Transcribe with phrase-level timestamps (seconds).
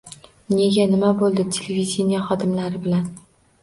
[0.53, 0.87] “Nega?
[0.95, 3.11] Nima bo‘ldi televideniye xodimlari bilan